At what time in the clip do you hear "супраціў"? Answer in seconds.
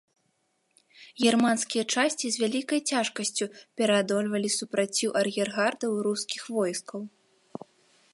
4.57-5.09